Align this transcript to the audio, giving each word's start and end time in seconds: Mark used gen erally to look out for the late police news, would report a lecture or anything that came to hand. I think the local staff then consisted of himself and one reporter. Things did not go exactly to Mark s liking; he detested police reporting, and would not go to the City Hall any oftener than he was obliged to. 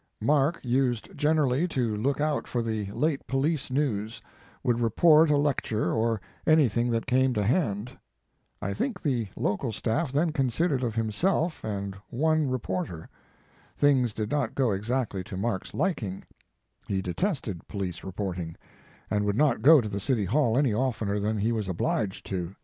Mark 0.19 0.59
used 0.63 1.15
gen 1.15 1.35
erally 1.35 1.69
to 1.69 1.95
look 1.95 2.19
out 2.19 2.47
for 2.47 2.63
the 2.63 2.87
late 2.87 3.27
police 3.27 3.69
news, 3.69 4.19
would 4.63 4.79
report 4.79 5.29
a 5.29 5.37
lecture 5.37 5.93
or 5.93 6.19
anything 6.47 6.89
that 6.89 7.05
came 7.05 7.35
to 7.35 7.43
hand. 7.43 7.91
I 8.63 8.73
think 8.73 8.99
the 8.99 9.27
local 9.35 9.71
staff 9.71 10.11
then 10.11 10.31
consisted 10.31 10.83
of 10.83 10.95
himself 10.95 11.63
and 11.63 11.93
one 12.09 12.47
reporter. 12.49 13.09
Things 13.77 14.11
did 14.15 14.31
not 14.31 14.55
go 14.55 14.71
exactly 14.71 15.23
to 15.23 15.37
Mark 15.37 15.67
s 15.67 15.73
liking; 15.75 16.23
he 16.87 17.03
detested 17.03 17.67
police 17.67 18.03
reporting, 18.03 18.55
and 19.11 19.23
would 19.23 19.37
not 19.37 19.61
go 19.61 19.81
to 19.81 19.87
the 19.87 19.99
City 19.99 20.25
Hall 20.25 20.57
any 20.57 20.73
oftener 20.73 21.19
than 21.19 21.37
he 21.37 21.51
was 21.51 21.69
obliged 21.69 22.25
to. 22.25 22.55